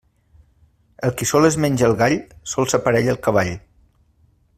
El 1.07 1.11
qui 1.19 1.27
sol 1.31 1.45
es 1.49 1.57
menja 1.65 1.85
el 1.89 1.93
gall 2.01 2.17
sol 2.55 2.71
s'aparella 2.73 3.15
el 3.17 3.21
cavall. 3.29 3.53